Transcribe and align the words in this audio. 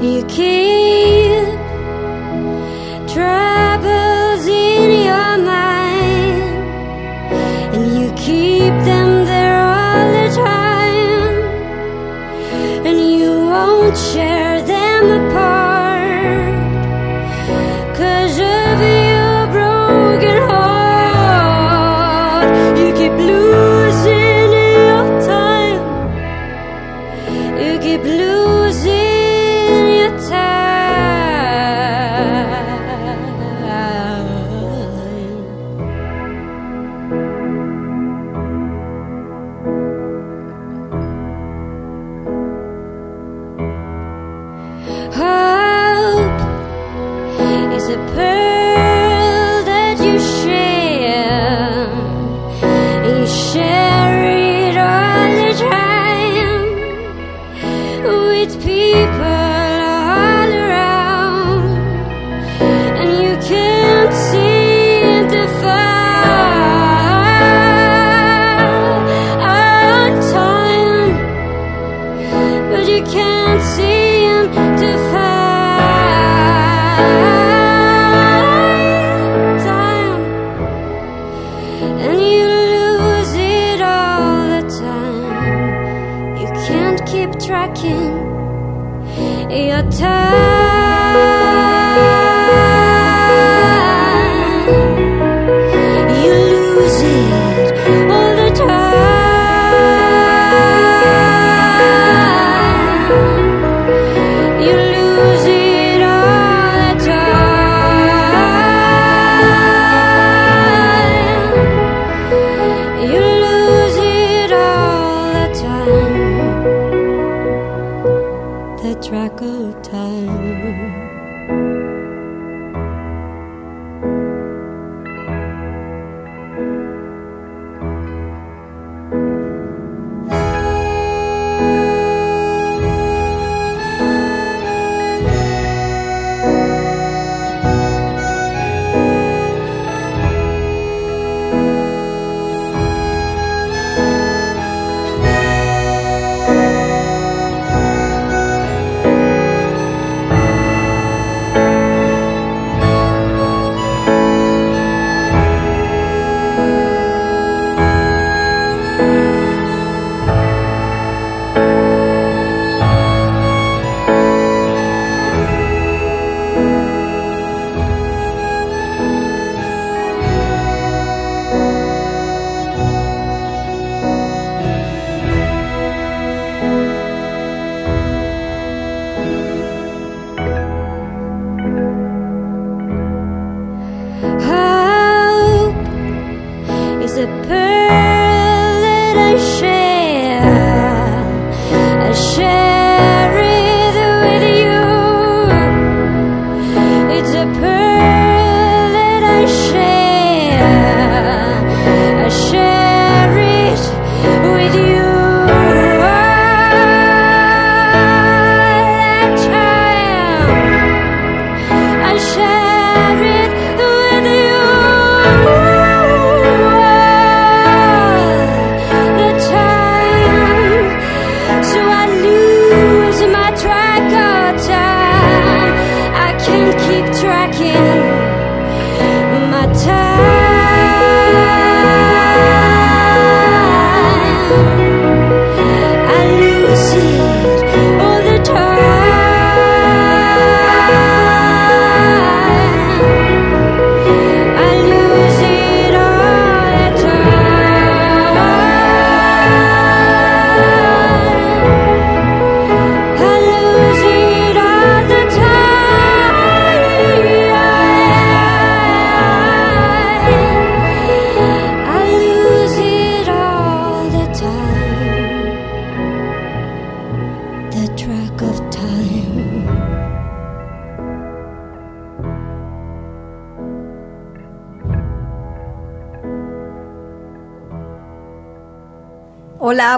You 0.00 0.24
keep 0.26 1.07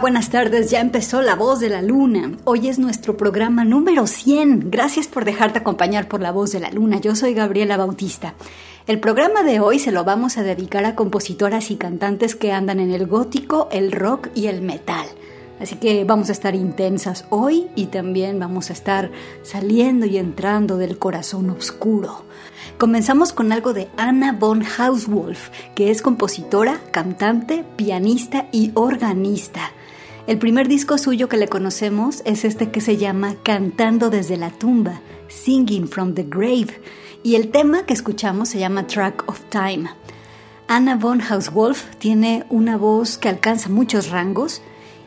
buenas 0.01 0.31
tardes. 0.31 0.71
Ya 0.71 0.81
empezó 0.81 1.21
La 1.21 1.35
Voz 1.35 1.61
de 1.61 1.69
la 1.69 1.83
Luna. 1.83 2.33
Hoy 2.45 2.69
es 2.69 2.79
nuestro 2.79 3.19
programa 3.19 3.65
número 3.65 4.07
100. 4.07 4.71
Gracias 4.71 5.07
por 5.07 5.27
dejarte 5.27 5.59
acompañar 5.59 6.09
por 6.09 6.23
La 6.23 6.33
Voz 6.33 6.53
de 6.53 6.61
la 6.61 6.71
Luna. 6.71 7.01
Yo 7.01 7.15
soy 7.15 7.35
Gabriela 7.35 7.77
Bautista. 7.77 8.35
El 8.87 8.99
programa 8.99 9.43
de 9.43 9.61
hoy 9.61 9.79
se 9.79 9.93
lo 9.93 10.03
vamos 10.05 10.39
a 10.39 10.43
dedicar 10.43 10.87
a 10.87 10.95
compositoras 10.95 11.71
y 11.71 11.77
cantantes 11.77 12.35
que 12.35 12.51
andan 12.51 12.81
en 12.81 12.93
el 12.93 13.07
gótico, 13.07 13.69
el 13.73 13.93
rock 13.93 14.29
y 14.35 14.47
el 14.47 14.63
metal. 14.63 15.07
Así 15.61 15.77
que 15.77 16.05
vamos 16.05 16.31
a 16.31 16.33
estar 16.33 16.55
intensas 16.55 17.27
hoy 17.29 17.69
y 17.77 17.87
también 17.87 18.39
vamos 18.39 18.71
a 18.71 18.73
estar 18.73 19.11
saliendo 19.43 20.07
y 20.07 20.17
entrando 20.17 20.79
del 20.79 20.99
corazón 20.99 21.51
oscuro. 21.51 22.25
Comenzamos 22.81 23.35
con 23.35 23.53
algo 23.53 23.75
de 23.75 23.91
Anna 23.99 24.33
von 24.33 24.65
Hauswolf, 24.65 25.51
que 25.75 25.91
es 25.91 26.01
compositora, 26.01 26.81
cantante, 26.93 27.63
pianista 27.77 28.49
y 28.53 28.71
organista. 28.73 29.73
El 30.27 30.39
primer 30.39 30.67
disco 30.67 30.97
suyo 30.97 31.29
que 31.29 31.37
le 31.37 31.47
conocemos 31.47 32.23
es 32.25 32.47
este 32.47 32.71
que 32.71 32.81
se 32.81 32.97
llama 32.97 33.35
Cantando 33.43 34.09
desde 34.09 34.39
la 34.39 34.49
tumba, 34.49 35.03
Singing 35.29 35.89
from 35.89 36.15
the 36.15 36.23
Grave, 36.23 36.81
y 37.23 37.35
el 37.35 37.51
tema 37.51 37.85
que 37.85 37.93
escuchamos 37.93 38.49
se 38.49 38.61
llama 38.61 38.87
Track 38.87 39.29
of 39.29 39.43
Time. 39.51 39.91
Anna 40.67 40.97
von 40.97 41.21
Hauswolf 41.21 41.85
tiene 41.97 42.47
una 42.49 42.79
voz 42.79 43.19
que 43.19 43.29
alcanza 43.29 43.69
muchos 43.69 44.09
rangos 44.09 44.63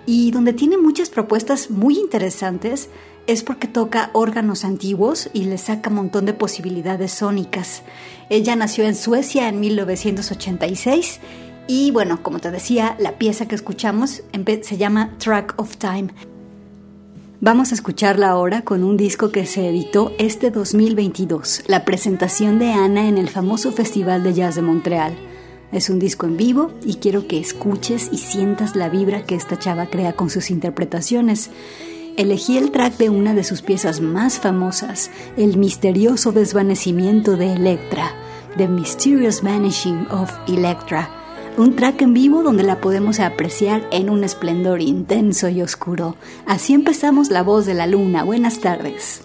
y 0.05 0.29
donde 0.29 0.53
tiene 0.53 0.77
muchas 0.77 1.09
propuestas 1.09 1.71
muy 1.71 1.97
interesantes 1.97 2.91
es 3.27 3.43
porque 3.43 3.67
toca 3.67 4.09
órganos 4.13 4.65
antiguos 4.65 5.29
y 5.33 5.45
le 5.45 5.57
saca 5.57 5.89
un 5.89 5.97
montón 5.97 6.25
de 6.25 6.33
posibilidades 6.33 7.11
sónicas. 7.11 7.83
Ella 8.29 8.55
nació 8.55 8.85
en 8.85 8.95
Suecia 8.95 9.47
en 9.49 9.59
1986 9.59 11.19
y 11.67 11.91
bueno, 11.91 12.21
como 12.21 12.39
te 12.39 12.51
decía, 12.51 12.95
la 12.99 13.17
pieza 13.17 13.47
que 13.47 13.55
escuchamos 13.55 14.23
se 14.61 14.77
llama 14.77 15.15
Track 15.17 15.55
of 15.57 15.77
Time. 15.77 16.09
Vamos 17.39 17.71
a 17.71 17.75
escucharla 17.75 18.29
ahora 18.29 18.61
con 18.61 18.83
un 18.83 18.95
disco 18.95 19.31
que 19.31 19.45
se 19.45 19.67
editó 19.67 20.13
este 20.17 20.49
2022, 20.49 21.63
la 21.67 21.83
presentación 21.83 22.57
de 22.57 22.71
Ana 22.71 23.09
en 23.09 23.17
el 23.17 23.29
famoso 23.29 23.71
Festival 23.73 24.23
de 24.23 24.33
Jazz 24.33 24.55
de 24.55 24.61
Montreal. 24.61 25.13
Es 25.73 25.89
un 25.89 25.99
disco 25.99 26.25
en 26.25 26.37
vivo 26.37 26.71
y 26.85 26.95
quiero 26.95 27.27
que 27.27 27.39
escuches 27.39 28.09
y 28.11 28.19
sientas 28.19 28.75
la 28.75 28.89
vibra 28.89 29.25
que 29.25 29.35
esta 29.35 29.57
chava 29.59 29.87
crea 29.87 30.13
con 30.13 30.29
sus 30.29 30.51
interpretaciones. 30.51 31.49
Elegí 32.15 32.57
el 32.57 32.69
track 32.69 32.97
de 32.97 33.09
una 33.09 33.33
de 33.33 33.43
sus 33.43 33.63
piezas 33.63 33.99
más 33.99 34.39
famosas, 34.39 35.09
El 35.35 35.57
misterioso 35.57 36.31
desvanecimiento 36.31 37.37
de 37.37 37.53
Electra, 37.53 38.11
The 38.55 38.67
Mysterious 38.67 39.41
Vanishing 39.41 40.05
of 40.11 40.31
Electra, 40.47 41.09
un 41.57 41.75
track 41.75 42.03
en 42.03 42.13
vivo 42.13 42.43
donde 42.43 42.61
la 42.61 42.81
podemos 42.81 43.19
apreciar 43.19 43.87
en 43.91 44.11
un 44.11 44.23
esplendor 44.23 44.81
intenso 44.81 45.49
y 45.49 45.63
oscuro. 45.63 46.15
Así 46.45 46.73
empezamos 46.73 47.31
La 47.31 47.41
Voz 47.41 47.65
de 47.65 47.73
la 47.73 47.87
Luna. 47.87 48.23
Buenas 48.23 48.59
tardes. 48.59 49.23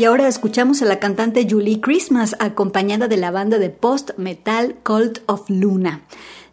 Y 0.00 0.06
ahora 0.06 0.28
escuchamos 0.28 0.80
a 0.80 0.86
la 0.86 0.98
cantante 0.98 1.46
Julie 1.46 1.82
Christmas 1.82 2.34
acompañada 2.38 3.06
de 3.06 3.18
la 3.18 3.30
banda 3.30 3.58
de 3.58 3.68
post-metal 3.68 4.76
Cult 4.82 5.18
of 5.26 5.50
Luna. 5.50 6.06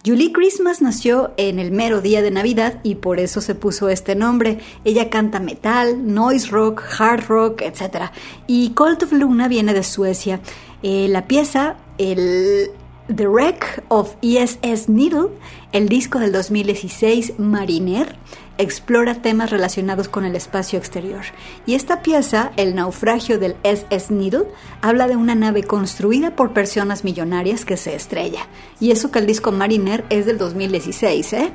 Julie 0.06 0.34
Christmas 0.34 0.82
nació 0.82 1.32
en 1.38 1.58
el 1.58 1.72
mero 1.72 2.02
día 2.02 2.22
de 2.22 2.30
Navidad 2.30 2.82
y 2.84 2.96
por 2.96 3.22
eso 3.22 3.40
se 3.40 3.56
puso 3.56 3.88
este 3.88 4.16
nombre. 4.16 4.60
Ella 4.84 5.10
canta 5.10 5.40
metal, 5.40 6.14
noise 6.14 6.50
rock, 6.50 6.84
hard 7.00 7.28
rock, 7.30 7.62
etc. 7.62 8.12
Y 8.48 8.72
Cult 8.72 9.04
of 9.04 9.14
Luna 9.14 9.48
viene 9.48 9.74
de 9.74 9.84
Suecia. 9.84 10.42
Eh, 10.84 11.08
la 11.08 11.26
pieza, 11.26 11.78
el 11.98 12.72
The 13.08 13.30
Wreck 13.30 13.86
of 13.88 14.16
ESS 14.22 14.90
Needle, 14.90 15.30
el 15.72 15.88
disco 15.88 16.20
del 16.20 16.34
2016 16.34 17.40
Mariner, 17.40 18.18
explora 18.58 19.22
temas 19.22 19.50
relacionados 19.50 20.08
con 20.08 20.26
el 20.26 20.36
espacio 20.36 20.80
exterior. 20.80 21.22
Y 21.66 21.76
esta 21.76 22.02
pieza, 22.02 22.52
El 22.58 22.76
naufragio 22.76 23.40
del 23.40 23.56
SS 23.64 24.14
Needle, 24.14 24.46
habla 24.82 25.08
de 25.08 25.16
una 25.16 25.36
nave 25.36 25.64
construida 25.64 26.36
por 26.36 26.54
personas 26.54 27.04
millonarias 27.04 27.66
que 27.66 27.78
se 27.78 27.96
estrella. 27.96 28.48
Y 28.80 28.92
eso 28.92 29.12
que 29.12 29.20
el 29.20 29.28
disco 29.28 29.52
Mariner 29.52 30.06
es 30.10 30.26
del 30.26 30.38
2016, 30.38 31.34
¿eh? 31.34 31.52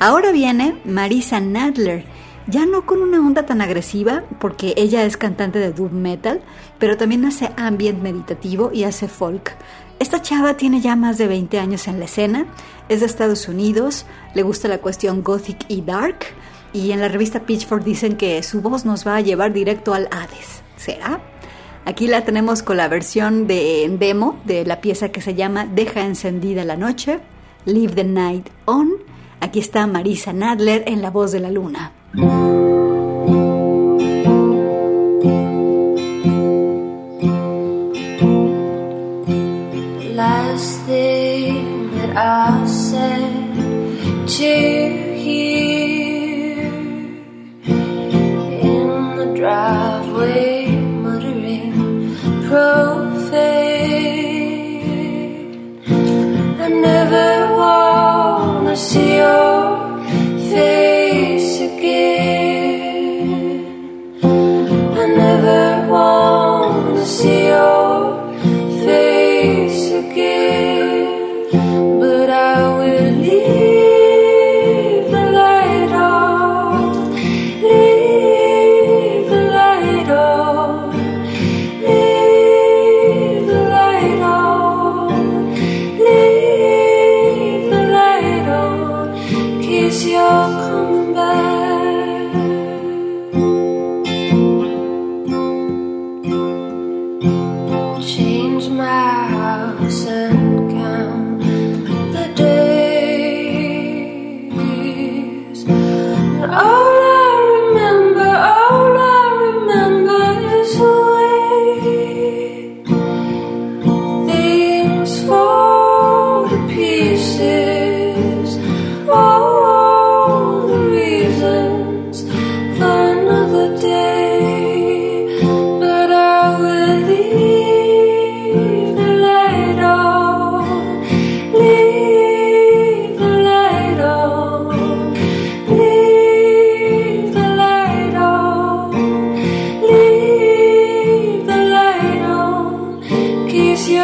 Ahora 0.00 0.30
viene 0.30 0.80
Marisa 0.84 1.40
Nadler, 1.40 2.04
ya 2.46 2.64
no 2.64 2.86
con 2.86 3.02
una 3.02 3.18
onda 3.18 3.44
tan 3.44 3.60
agresiva, 3.60 4.24
porque 4.40 4.72
ella 4.76 5.04
es 5.04 5.16
cantante 5.16 5.58
de 5.58 5.72
doom 5.72 5.92
metal, 5.92 6.40
pero 6.78 6.96
también 6.96 7.24
hace 7.26 7.50
ambient 7.56 8.00
meditativo 8.00 8.70
y 8.72 8.84
hace 8.84 9.06
folk. 9.06 9.52
Esta 9.98 10.22
chava 10.22 10.56
tiene 10.56 10.80
ya 10.80 10.94
más 10.94 11.18
de 11.18 11.26
20 11.26 11.58
años 11.58 11.88
en 11.88 11.98
la 11.98 12.04
escena, 12.04 12.46
es 12.88 13.00
de 13.00 13.06
Estados 13.06 13.48
Unidos, 13.48 14.06
le 14.34 14.42
gusta 14.42 14.68
la 14.68 14.78
cuestión 14.78 15.22
gothic 15.22 15.64
y 15.68 15.82
dark, 15.82 16.26
y 16.72 16.92
en 16.92 17.00
la 17.00 17.08
revista 17.08 17.40
Pitchfork 17.40 17.82
dicen 17.82 18.16
que 18.16 18.42
su 18.42 18.60
voz 18.60 18.84
nos 18.84 19.06
va 19.06 19.16
a 19.16 19.20
llevar 19.20 19.52
directo 19.52 19.94
al 19.94 20.08
Hades. 20.12 20.62
¿Será? 20.76 21.20
Aquí 21.84 22.06
la 22.06 22.24
tenemos 22.24 22.62
con 22.62 22.76
la 22.76 22.86
versión 22.86 23.46
de 23.46 23.90
demo 23.98 24.38
de 24.44 24.64
la 24.64 24.80
pieza 24.80 25.08
que 25.08 25.20
se 25.20 25.34
llama 25.34 25.66
Deja 25.66 26.02
encendida 26.02 26.64
la 26.64 26.76
noche, 26.76 27.18
Leave 27.64 27.94
the 27.94 28.04
Night 28.04 28.48
On. 28.66 28.92
Aquí 29.40 29.58
está 29.58 29.86
Marisa 29.86 30.32
Nadler 30.32 30.84
en 30.86 31.02
la 31.02 31.10
voz 31.10 31.32
de 31.32 31.40
la 31.40 31.50
luna. 31.50 31.92
Last 40.38 40.80
thing 40.82 41.90
that 41.96 42.16
I 42.16 42.64
said 42.64 43.58
to 44.38 44.54
hear 45.24 46.62
in 47.66 49.16
the 49.18 49.26
driveway 49.34 50.68
muttering 51.02 52.14
profane. 52.46 52.87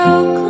Salvaje. 0.04 0.43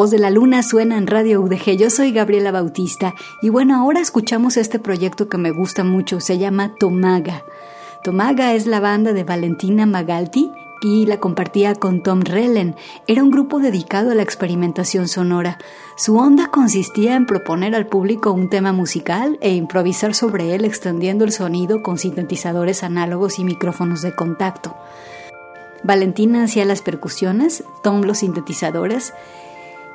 Voz 0.00 0.10
de 0.10 0.18
la 0.18 0.30
luna 0.30 0.62
suena 0.62 0.96
en 0.96 1.06
Radio 1.06 1.42
UDG. 1.42 1.76
Yo 1.76 1.90
soy 1.90 2.10
Gabriela 2.10 2.52
Bautista 2.52 3.14
y 3.42 3.50
bueno, 3.50 3.76
ahora 3.76 4.00
escuchamos 4.00 4.56
este 4.56 4.78
proyecto 4.78 5.28
que 5.28 5.36
me 5.36 5.50
gusta 5.50 5.84
mucho. 5.84 6.20
Se 6.20 6.38
llama 6.38 6.74
Tomaga. 6.80 7.44
Tomaga 8.02 8.54
es 8.54 8.64
la 8.64 8.80
banda 8.80 9.12
de 9.12 9.24
Valentina 9.24 9.84
Magalti 9.84 10.52
y 10.80 11.04
la 11.04 11.20
compartía 11.20 11.74
con 11.74 12.02
Tom 12.02 12.22
Rellen. 12.22 12.76
Era 13.08 13.22
un 13.22 13.30
grupo 13.30 13.58
dedicado 13.58 14.10
a 14.10 14.14
la 14.14 14.22
experimentación 14.22 15.06
sonora. 15.06 15.58
Su 15.98 16.16
onda 16.16 16.50
consistía 16.50 17.14
en 17.14 17.26
proponer 17.26 17.74
al 17.74 17.86
público 17.86 18.32
un 18.32 18.48
tema 18.48 18.72
musical 18.72 19.36
e 19.42 19.52
improvisar 19.52 20.14
sobre 20.14 20.54
él 20.54 20.64
extendiendo 20.64 21.26
el 21.26 21.32
sonido 21.32 21.82
con 21.82 21.98
sintetizadores 21.98 22.84
análogos 22.84 23.38
y 23.38 23.44
micrófonos 23.44 24.00
de 24.00 24.14
contacto. 24.14 24.74
Valentina 25.82 26.44
hacía 26.44 26.64
las 26.64 26.80
percusiones, 26.82 27.64
Tom 27.82 28.02
los 28.02 28.18
sintetizadores 28.18 29.12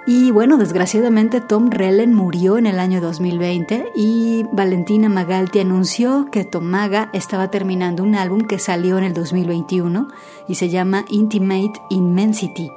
y 0.08 0.30
bueno, 0.30 0.58
desgraciadamente 0.58 1.41
Tom 1.41 1.72
Rellen 1.72 2.13
murió 2.13 2.60
en 2.60 2.68
el 2.68 2.80
año 2.80 3.02
2020 3.02 3.91
y 3.96 4.44
Valentina 4.52 5.10
Magalti 5.10 5.60
anunció 5.60 6.28
que 6.32 6.46
Tomaga 6.46 7.10
estaba 7.12 7.50
terminando 7.50 8.04
un 8.04 8.13
álbum 8.13 8.41
que 8.41 8.60
salió 8.60 9.00
en 9.00 9.04
el 9.04 9.13
2021 9.13 10.08
y 10.48 10.56
se 10.56 10.70
llama 10.70 11.06
Intimate 11.10 11.82
Immensity. 11.89 12.72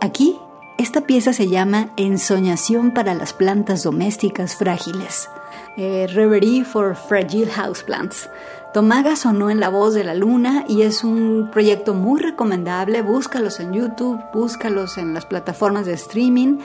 Aquí, 0.00 0.38
esta 0.78 1.02
pieza 1.02 1.34
se 1.34 1.48
llama 1.48 1.90
Ensoñación 1.98 2.92
para 2.92 3.12
las 3.14 3.34
plantas 3.34 3.82
domésticas 3.82 4.56
frágiles. 4.56 5.28
Eh, 5.76 6.06
Reverie 6.12 6.64
for 6.64 6.96
Fragile 6.96 7.50
Houseplants. 7.50 8.28
Tomaga 8.72 9.16
sonó 9.16 9.50
en 9.50 9.60
La 9.60 9.68
Voz 9.68 9.92
de 9.92 10.02
la 10.02 10.14
Luna 10.14 10.64
y 10.66 10.80
es 10.80 11.04
un 11.04 11.50
proyecto 11.52 11.92
muy 11.92 12.18
recomendable. 12.18 13.02
Búscalos 13.02 13.60
en 13.60 13.74
YouTube, 13.74 14.18
búscalos 14.32 14.96
en 14.96 15.12
las 15.12 15.26
plataformas 15.26 15.84
de 15.84 15.92
streaming. 15.92 16.56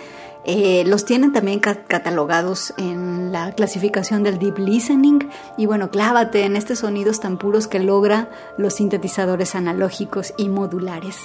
Eh, 0.45 0.85
los 0.85 1.03
tienen 1.03 1.33
también 1.33 1.59
catalogados 1.59 2.73
en 2.77 3.33
la 3.33 3.51
clasificación 3.51 4.23
del 4.23 4.39
Deep 4.39 4.57
Listening. 4.57 5.27
Y 5.57 5.65
bueno, 5.65 5.91
clávate 5.91 6.45
en 6.45 6.55
estos 6.55 6.79
sonidos 6.79 7.19
tan 7.19 7.37
puros 7.37 7.67
que 7.67 7.79
logra 7.79 8.29
los 8.57 8.75
sintetizadores 8.75 9.53
analógicos 9.55 10.33
y 10.37 10.47
modulares. 10.47 11.17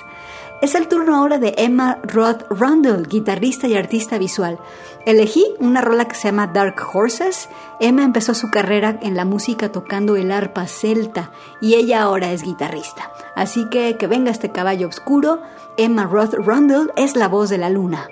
Es 0.63 0.77
el 0.77 0.87
turno 0.87 1.17
ahora 1.17 1.39
de 1.39 1.55
Emma 1.59 1.99
Roth 2.05 2.45
Rundle, 2.49 3.03
guitarrista 3.09 3.67
y 3.67 3.75
artista 3.75 4.17
visual. 4.17 4.61
Elegí 5.07 5.45
una 5.59 5.81
rola 5.81 6.07
que 6.07 6.15
se 6.15 6.29
llama 6.29 6.47
Dark 6.47 6.77
Horses. 6.95 7.49
Emma 7.81 8.05
empezó 8.05 8.33
su 8.33 8.49
carrera 8.49 8.97
en 9.03 9.17
la 9.17 9.25
música 9.25 9.73
tocando 9.73 10.15
el 10.15 10.31
arpa 10.31 10.69
celta 10.69 11.33
y 11.61 11.75
ella 11.75 12.03
ahora 12.03 12.31
es 12.31 12.45
guitarrista. 12.45 13.11
Así 13.35 13.69
que 13.71 13.97
que 13.97 14.07
venga 14.07 14.31
este 14.31 14.53
caballo 14.53 14.87
oscuro. 14.87 15.43
Emma 15.77 16.05
Roth 16.05 16.35
Rundle 16.35 16.93
es 16.95 17.17
la 17.17 17.27
voz 17.27 17.51
de 17.51 17.59
la 17.59 17.69
luna. 17.69 18.07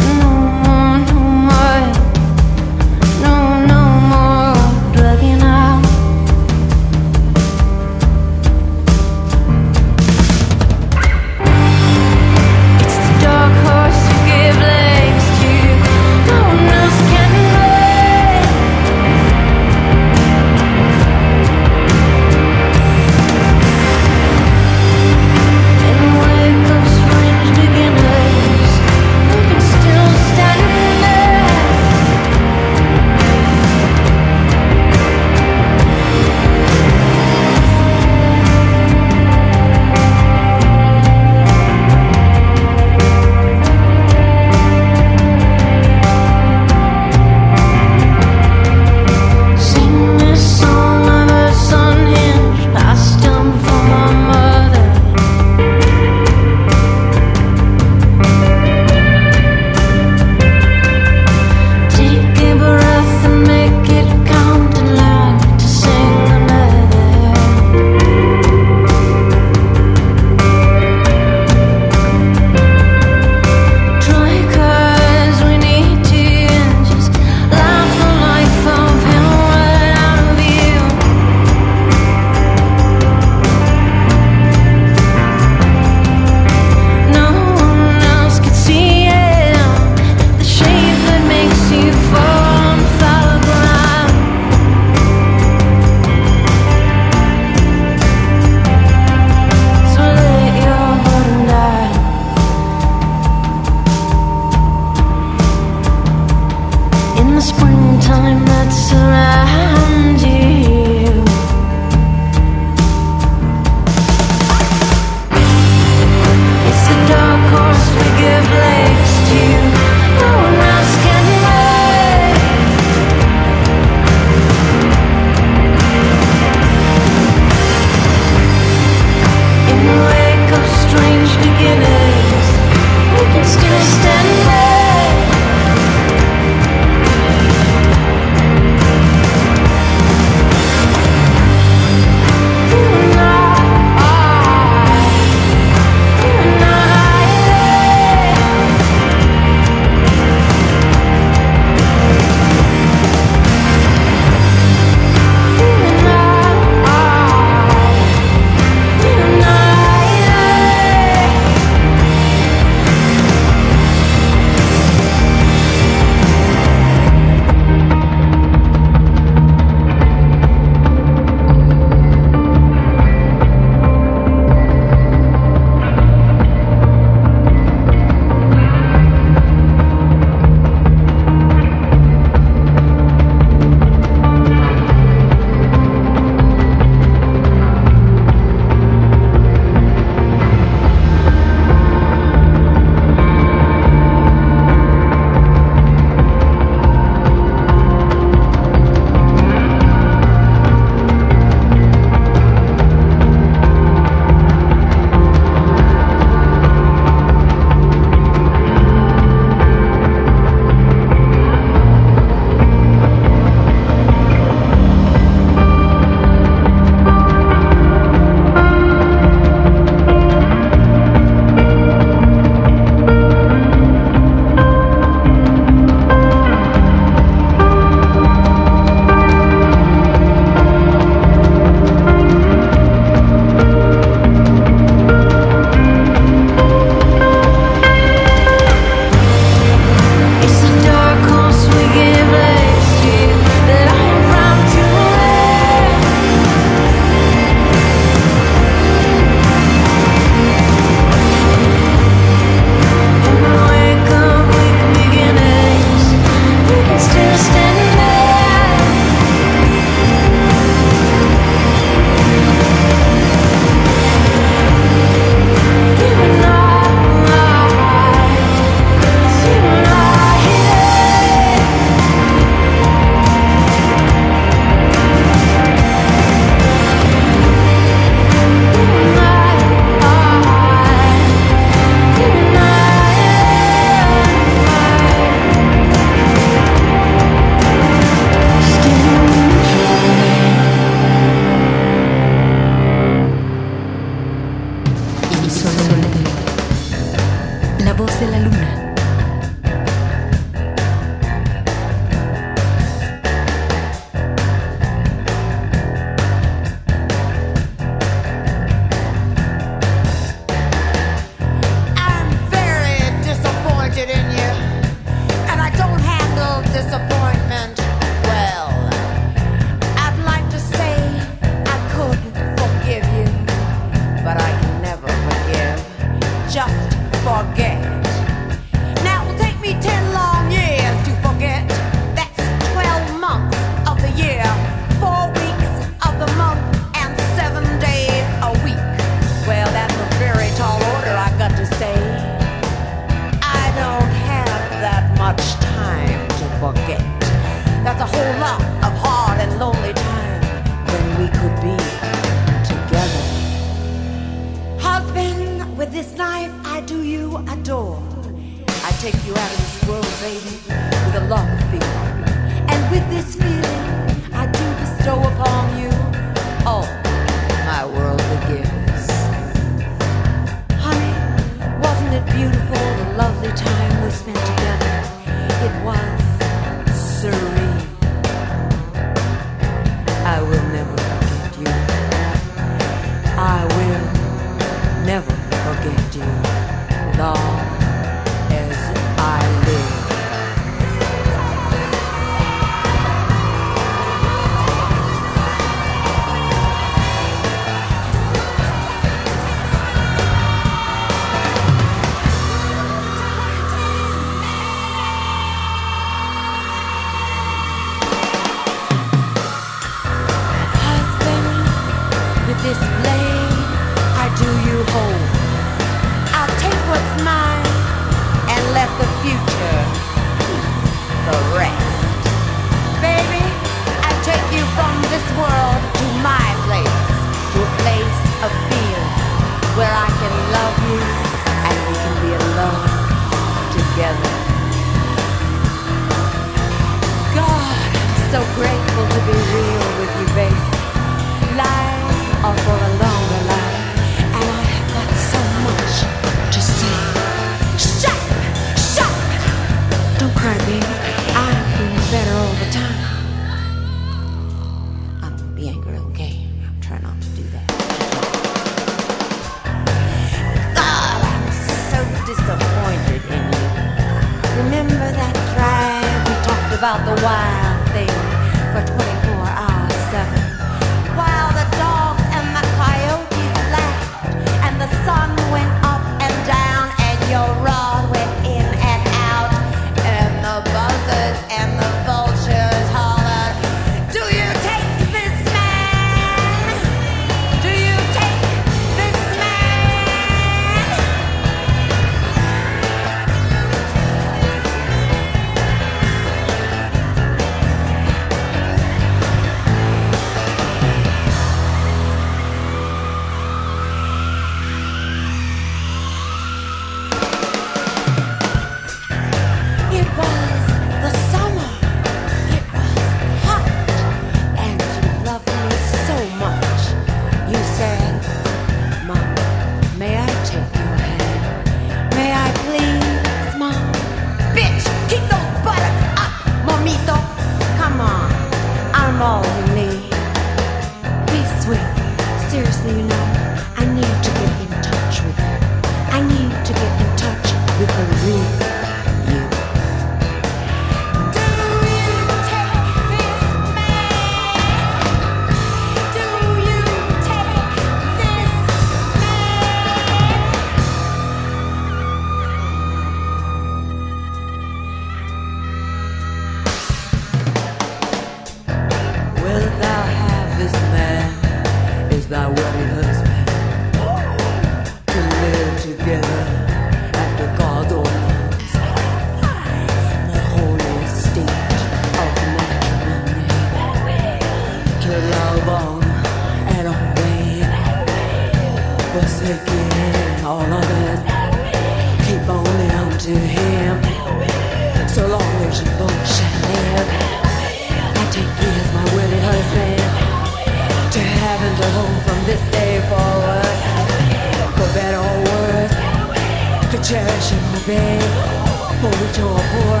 For 599.00 599.12
rich 599.22 599.38
are 599.40 599.64
poor, 599.72 600.00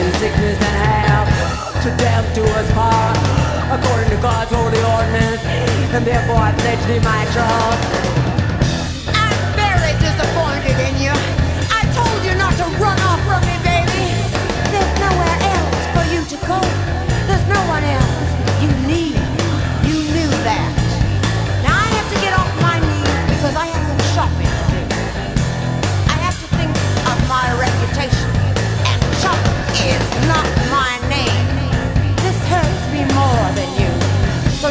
in 0.00 0.12
sickness 0.20 0.58
and 0.60 0.76
health, 0.84 1.30
to 1.84 1.90
death 1.96 2.34
do 2.34 2.44
us 2.44 2.70
part. 2.72 3.16
According 3.76 4.10
to 4.10 4.16
God's 4.20 4.50
holy 4.52 4.82
ordinance, 4.82 5.42
and 5.94 6.06
therefore 6.06 6.36
I 6.36 6.52
pledge 6.52 6.84
thee 6.86 7.00
my 7.00 7.24
trust. 7.32 8.09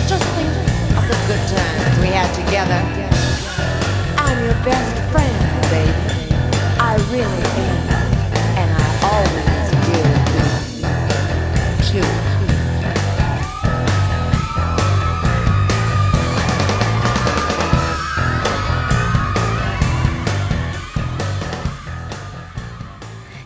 Just 0.10 0.26
think 0.34 0.50
of 0.98 1.06
the 1.08 1.18
good 1.28 1.44
times 1.54 2.00
we 2.00 2.08
had 2.08 2.34
together. 2.34 2.82
I'm 4.18 4.44
your 4.44 4.58
best 4.66 4.96
friend, 5.12 5.38
baby. 5.70 5.94
I 6.80 6.96
really 7.14 7.44
am. 7.62 8.10
And 8.58 8.70
I 8.74 8.90
always 9.06 9.70
will 9.86 10.18
be. 10.34 12.02
Too. 12.02 12.30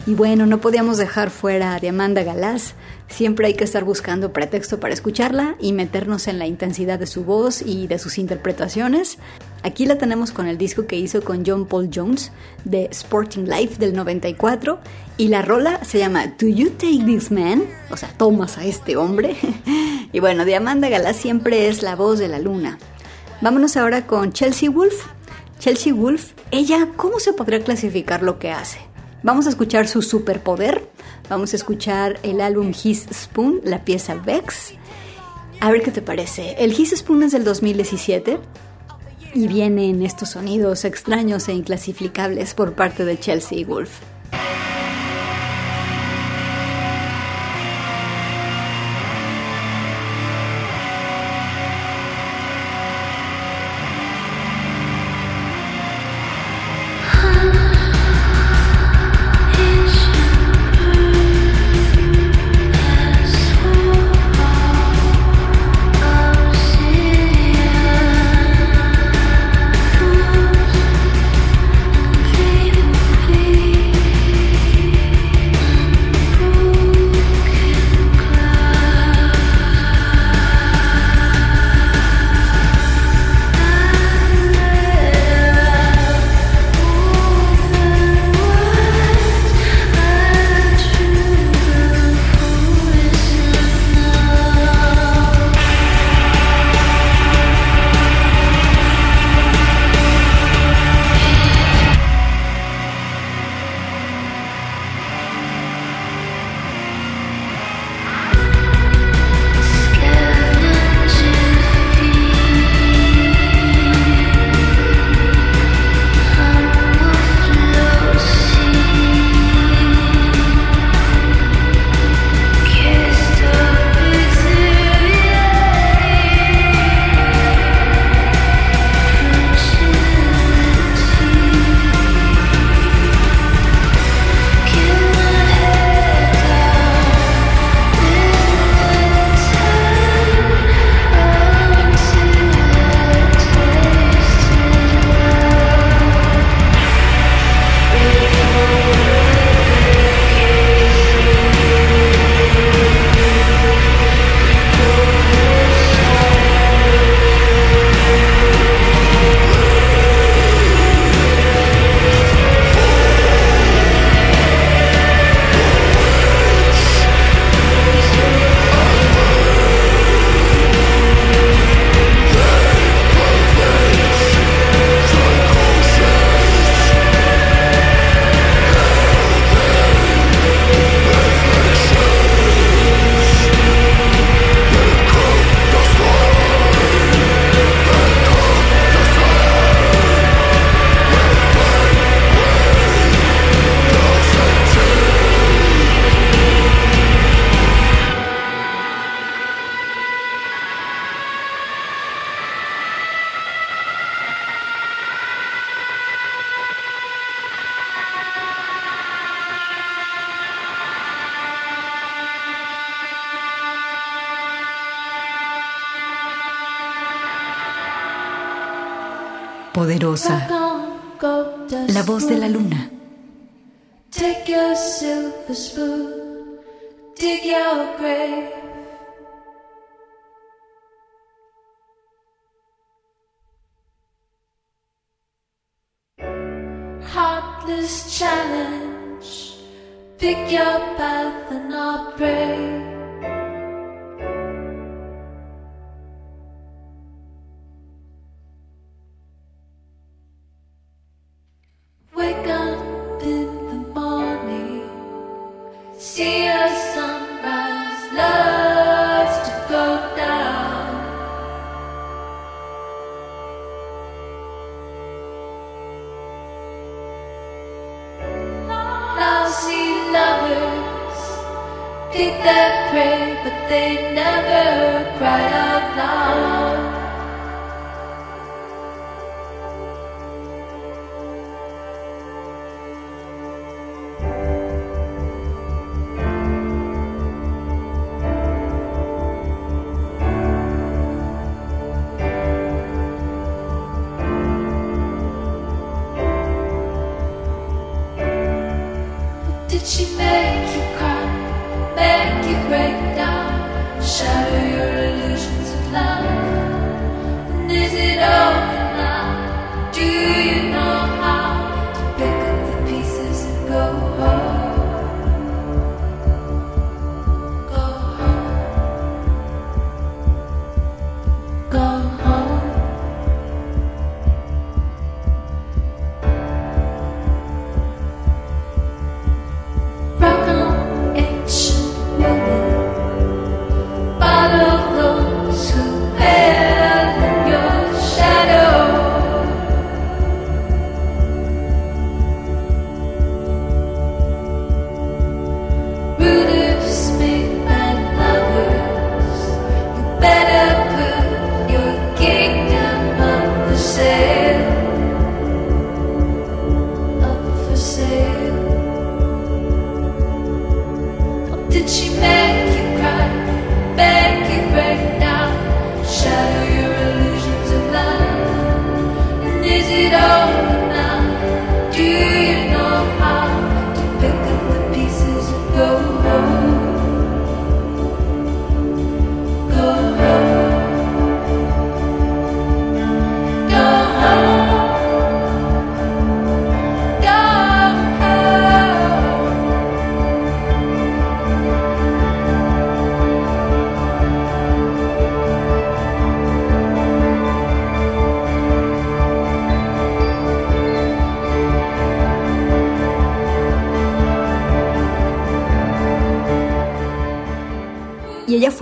Y 0.06 0.16
bueno, 0.16 0.46
no 0.46 0.60
podíamos 0.60 0.98
dejar 0.98 1.30
fuera 1.30 1.80
de 1.80 1.90
Amanda 1.90 2.24
Galás, 2.24 2.76
Siempre 3.14 3.46
hay 3.46 3.54
que 3.54 3.64
estar 3.64 3.84
buscando 3.84 4.34
pretexto 4.34 4.80
para 4.80 4.96
escucharla 4.96 5.56
y 5.60 5.72
meternos 5.72 6.28
en 6.28 6.40
la 6.40 6.48
intensidad 6.48 6.98
de 6.98 7.06
su 7.06 7.24
voz 7.24 7.62
y 7.62 7.86
de 7.86 8.00
sus 8.00 8.18
interpretaciones. 8.18 9.20
Aquí 9.62 9.86
la 9.86 10.00
tenemos 10.00 10.32
con 10.32 10.48
el 10.48 10.58
disco 10.58 10.88
que 10.88 10.98
hizo 10.98 11.24
con 11.24 11.46
John 11.46 11.68
Paul 11.68 11.92
Jones 11.94 12.32
de 12.66 12.86
Sporting 12.86 13.44
Life 13.44 13.76
del 13.78 13.94
94 13.94 14.80
y 15.18 15.28
la 15.28 15.44
rola 15.44 15.84
se 15.84 16.00
llama 16.00 16.26
Do 16.26 16.48
You 16.48 16.72
Take 16.72 17.04
This 17.06 17.30
Man? 17.30 17.66
O 17.92 17.98
sea, 17.98 18.10
tomas 18.18 18.58
a 18.58 18.66
este 18.66 18.98
hombre. 18.98 19.36
y 20.12 20.20
bueno, 20.20 20.44
Diamanda 20.44 20.90
Galás 20.90 21.16
siempre 21.16 21.68
es 21.68 21.84
la 21.84 21.96
voz 21.96 22.18
de 22.18 22.30
la 22.30 22.40
luna. 22.40 22.80
Vámonos 23.42 23.78
ahora 23.78 24.08
con 24.08 24.34
Chelsea 24.34 24.72
Wolf. 24.72 25.06
Chelsea 25.60 25.94
Wolf, 25.94 26.32
ella, 26.50 26.90
¿cómo 26.96 27.20
se 27.20 27.34
podría 27.34 27.64
clasificar 27.64 28.24
lo 28.24 28.40
que 28.40 28.50
hace? 28.50 28.80
Vamos 29.24 29.46
a 29.46 29.50
escuchar 29.50 29.88
su 29.88 30.02
superpoder, 30.02 30.86
vamos 31.30 31.54
a 31.54 31.56
escuchar 31.56 32.20
el 32.24 32.42
álbum 32.42 32.72
His 32.72 33.08
Spoon, 33.10 33.62
la 33.64 33.86
pieza 33.86 34.16
Vex. 34.16 34.74
A 35.62 35.72
ver 35.72 35.82
qué 35.82 35.92
te 35.92 36.02
parece. 36.02 36.58
El 36.60 36.74
His 36.74 36.94
Spoon 36.98 37.24
es 37.24 37.32
del 37.32 37.46
2017 37.46 38.38
y 39.34 39.48
vienen 39.48 40.04
estos 40.04 40.32
sonidos 40.32 40.84
extraños 40.84 41.48
e 41.48 41.54
inclasificables 41.54 42.54
por 42.54 42.74
parte 42.74 43.06
de 43.06 43.18
Chelsea 43.18 43.66
Wolf. 43.66 43.92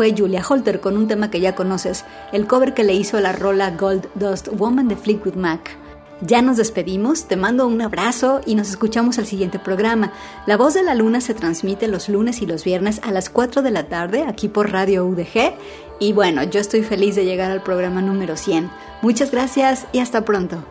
Fue 0.02 0.16
Julia 0.18 0.44
Holter 0.50 0.80
con 0.80 0.98
un 0.98 1.08
tema 1.08 1.30
que 1.30 1.40
ya 1.40 1.54
conoces, 1.54 2.06
el 2.32 2.48
cover 2.48 2.74
que 2.74 2.84
le 2.84 2.96
hizo 2.96 3.20
la 3.20 3.34
rola 3.34 3.70
Gold 3.70 4.08
Dust 4.16 4.48
Woman 4.48 4.88
de 4.88 4.96
Fleetwood 4.96 5.36
Mac. 5.36 5.78
Ya 6.22 6.42
nos 6.42 6.58
despedimos, 6.58 7.26
te 7.26 7.36
mando 7.36 7.68
un 7.68 7.80
abrazo 7.84 8.42
y 8.48 8.56
nos 8.56 8.72
escuchamos 8.72 9.20
al 9.20 9.28
siguiente 9.28 9.60
programa. 9.60 10.12
La 10.48 10.58
voz 10.58 10.74
de 10.74 10.82
la 10.82 10.96
luna 10.96 11.22
se 11.22 11.36
transmite 11.36 11.88
los 11.88 12.10
lunes 12.10 12.42
y 12.42 12.48
los 12.48 12.64
viernes 12.64 13.00
a 13.04 13.12
las 13.12 13.30
4 13.30 13.62
de 13.62 13.70
la 13.70 13.90
tarde 13.90 14.24
aquí 14.28 14.48
por 14.48 14.72
Radio 14.72 15.06
UDG. 15.06 15.54
Y 16.00 16.14
bueno, 16.14 16.42
yo 16.46 16.60
estoy 16.60 16.82
feliz 16.82 17.16
de 17.16 17.26
llegar 17.26 17.52
al 17.52 17.62
programa 17.62 18.02
número 18.02 18.38
100. 18.38 18.72
Muchas 19.04 19.30
gracias 19.30 19.86
y 19.92 20.00
hasta 20.00 20.26
pronto. 20.26 20.64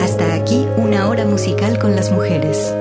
Hasta 0.00 0.34
aquí 0.34 0.66
una 0.76 1.08
hora 1.08 1.24
musical 1.24 1.78
con 1.78 1.94
las 1.94 2.10
mujeres. 2.10 2.74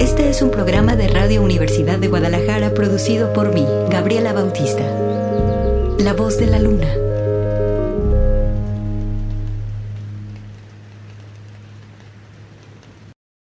Este 0.00 0.28
es 0.28 0.42
un 0.42 0.50
programa 0.50 0.96
de 0.96 1.08
Radio 1.08 1.42
Universidad 1.42 1.98
de 1.98 2.08
Guadalajara 2.08 2.74
producido 2.74 3.32
por 3.32 3.52
mí, 3.52 3.66
Gabriela 3.90 4.32
Bautista. 4.32 4.84
La 5.98 6.12
voz 6.12 6.38
de 6.38 6.46
la 6.46 6.58
luna. 6.58 7.05